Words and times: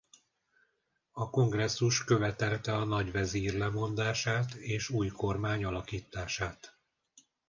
A 1.11 1.29
kongresszus 1.29 2.03
követelte 2.03 2.75
a 2.75 2.83
nagyvezír 2.83 3.53
lemondását 3.53 4.53
és 4.53 4.89
új 4.89 5.07
kormány 5.07 5.63
alakítását. 5.63 6.77